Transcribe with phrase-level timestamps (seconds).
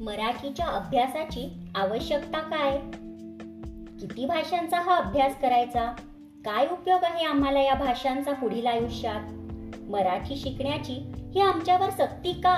[0.00, 2.78] मराठीच्या अभ्यासाची आवश्यकता काय?
[4.00, 5.92] किती भाषांचा हा अभ्यास करायचा?
[6.44, 9.20] काय उपयोग आहे आम्हाला या भाषांचा पुढील आयुष्यात?
[9.90, 10.92] मराठी शिकण्याची
[11.34, 12.56] ही आमच्यावर सक्ती का?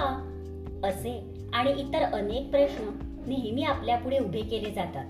[0.84, 2.84] असे आणि इतर अनेक प्रश्न
[3.26, 5.06] नेहमी आपल्यापुढे उभे केले जातात.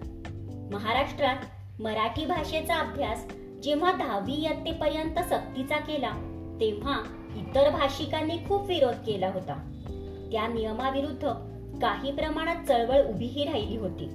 [0.73, 1.37] महाराष्ट्रात
[1.81, 3.27] मराठी भाषेचा अभ्यास
[3.63, 6.11] जेव्हा दहावी इयत्तेपर्यंत सक्तीचा केला
[6.61, 6.99] तेव्हा
[7.37, 9.55] इतर भाषिकांनी खूप विरोध केला होता.
[10.33, 11.49] त्या नियमाविरुद्ध
[11.81, 14.07] काही प्रमाणात चळवळ उभीही राहिली होती.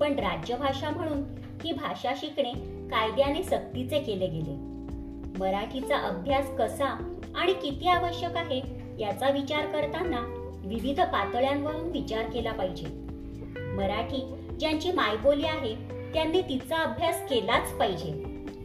[0.00, 1.22] पण राज्यभाषा म्हणून
[1.64, 2.52] ही भाषा शिकणे
[2.90, 4.70] कायद्याने सक्तीचे केले गेले.
[5.38, 8.62] मराठीचा अभ्यास कसा आणि किती आवश्यक आहे
[8.98, 10.20] याचा विचार करताना
[10.64, 12.86] विविध पातळ्यांवरून विचार केला पाहिजे.
[13.76, 15.74] मराठी ज्यांची मायबोली आहे
[16.14, 18.10] त्यांनी तिचा अभ्यास केलाच पाहिजे.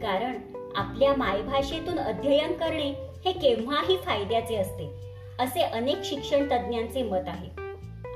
[0.02, 0.38] कारण
[0.76, 2.90] आपल्या मायभाषेतून अध्ययन करणे
[3.24, 4.90] हे केव्हाही फायद्याचे असते
[5.38, 7.65] असे अनेक शिक्षण तज्ज्ञांचे मत आहे.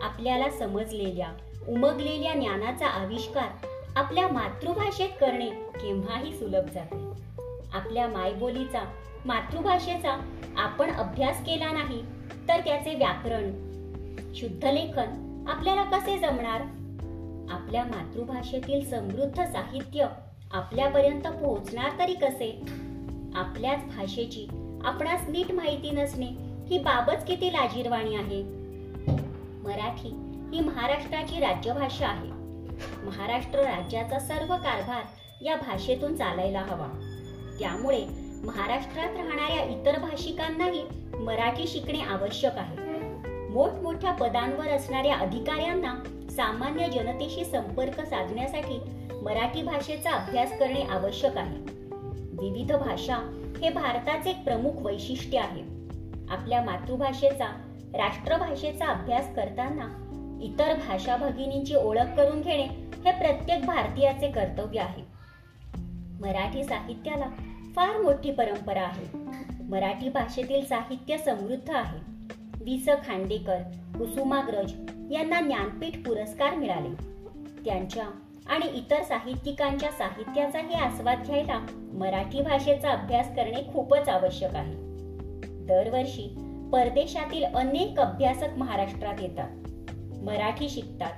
[0.03, 1.29] आपल्याला समजलेल्या
[1.69, 7.11] उमगलेल्या ज्ञानाचा आविष्कार आपल्या मातृभाषेत करणे केव्हाही सुलभ जाते.
[7.73, 8.84] आपल्या मायबोलीचा
[9.25, 10.21] मातृभाषेचा
[10.56, 12.03] आपण अभ्यास केला नाही
[12.48, 13.51] तर त्याचे व्याकरण
[14.34, 16.61] शुद्ध लेखन आपल्याला कसे जमणार?
[17.51, 20.06] आपल्या मातृभाषेतील समृद्ध साहित्य
[20.53, 22.62] आपल्यापर्यंत पोहोचणार तरी कसे?
[23.34, 24.47] आपल्याच भाषेची
[24.84, 26.28] आपणास नीट माहिती नसणे
[26.69, 28.59] ही बाबच किती लाजीरवाणी आहे.
[29.71, 30.09] मराठी
[30.53, 32.29] ही महाराष्ट्राची राज्यभाषा आहे.
[33.07, 35.03] महाराष्ट्र राज्याचा सर्व कारभार
[35.43, 36.89] या भाषेतून चालायला हवा.
[37.61, 38.05] त्यामुळे
[38.45, 40.83] महाराष्ट्रात राहणाऱ्या इतर भाषिकांनाही
[41.15, 42.77] मराठी शिकणे आवश्यक आहे.
[43.49, 45.95] मोठमोठ्या पदांवर असणाऱ्या अधिकाऱ्यांना
[46.31, 48.81] सामान्य जनतेशी संपर्क साधण्यासाठी
[49.23, 51.57] मराठी भाषेचा अभ्यास करणे आवश्यक आहे.
[52.43, 53.17] विविध भाषा
[53.62, 55.62] हे भारताचे एक प्रमुख वैशिष्ट्य आहे.
[56.31, 60.07] आपल्या मातृभाषेचा राष्ट्रभाषेचा अभ्यास करताना
[60.43, 62.62] इतर भाषा भगिनींची ओळख करून घेणे
[63.05, 65.03] हे प्रत्येक भारतीयाचे कर्तव्य आहे.
[66.21, 67.27] मराठी साहित्याला
[67.77, 69.19] फार मोठी परंपरा आहे.
[69.62, 71.99] मराठी भाषेतील साहित्य समृद्ध आहे.
[72.65, 73.59] वि स खांडेकर
[73.99, 74.73] कुसुमाग्रज
[75.11, 76.95] यांना ज्ञानपीठ पुरस्कार मिळाले.
[77.65, 78.05] त्यांच्या
[78.47, 84.75] आणि इतर साहित्यिकांच्या साहित्याचाही आस्वाद घ्यायला मराठी भाषेचा अभ्यास करणे खूपच आवश्यक आहे.
[85.67, 89.48] दरवर्षी परदेशातील अनेक अभ्यासक महाराष्ट्रात येतात.
[90.22, 91.12] मराठी शिकतात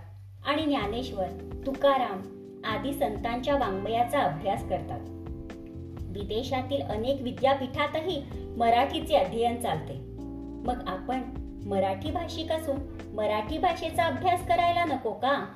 [0.47, 1.27] आणि ज्ञानेश्वर
[1.67, 2.21] तुकाराम
[2.65, 5.01] आदी संतांच्या वाङ्मयाचा अभ्यास करतात.
[6.07, 8.23] विदेशातील अनेक विद्यापीठातही
[8.57, 9.95] मराठीचे अध्ययन चालते.
[10.67, 11.23] मग आपण
[11.67, 12.77] मराठी भाषिक असून
[13.15, 15.47] मराठी भाषेचा अभ्यास करायला नको का?